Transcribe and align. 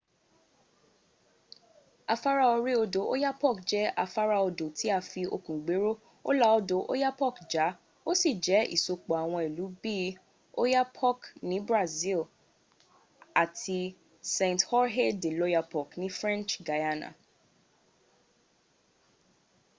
afara 2.13 2.43
ori 2.55 2.73
odo 2.83 3.01
oyapock 3.13 3.57
je 3.71 3.81
afara 4.03 4.35
odo 4.47 4.65
ti 4.77 4.85
a 4.97 4.99
fi 5.09 5.21
okun 5.35 5.57
gbero 5.65 5.91
o 6.29 6.29
la 6.39 6.47
odo 6.59 6.77
oyapock 6.93 7.35
ja 7.53 7.67
o 8.09 8.11
si 8.21 8.29
je 8.45 8.59
isopo 8.75 9.11
awon 9.23 9.41
ilu 9.49 9.65
bi 9.81 9.95
oiapoque 10.61 11.27
ni 11.47 11.57
brazil 11.69 12.21
and 13.41 13.53
saint-georges 14.35 15.13
de 15.23 15.29
l'oyapock 15.37 15.89
ni 16.01 16.07
french 16.19 16.51
guiana 16.67 17.09